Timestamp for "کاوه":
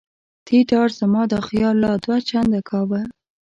2.69-3.01